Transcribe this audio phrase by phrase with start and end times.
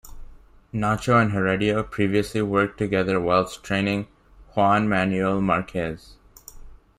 [0.73, 4.07] Nacho and Heredia previously worked together whilst training
[4.55, 6.15] Juan Manuel Marquez.